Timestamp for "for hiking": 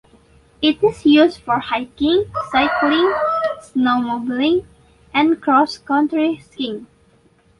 1.41-2.23